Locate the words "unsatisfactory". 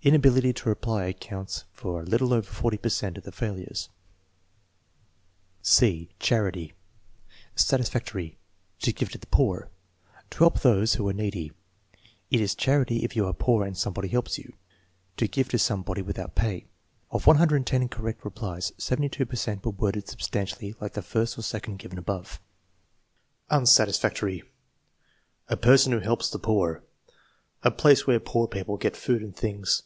23.50-24.44